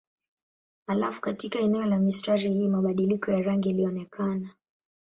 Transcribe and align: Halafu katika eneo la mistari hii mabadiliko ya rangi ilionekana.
Halafu 0.87 1.21
katika 1.21 1.59
eneo 1.59 1.85
la 1.85 1.99
mistari 1.99 2.53
hii 2.53 2.67
mabadiliko 2.67 3.31
ya 3.31 3.41
rangi 3.41 3.69
ilionekana. 3.69 4.49